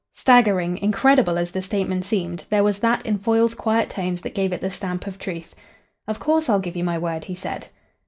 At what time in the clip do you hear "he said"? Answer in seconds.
7.25-7.67